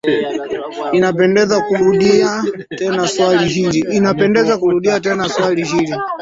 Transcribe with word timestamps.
i 0.95 0.97
napenda 1.03 1.55
kurudia 1.69 2.29
tena 5.05 5.25
swala 5.31 5.63
hili 5.71 5.97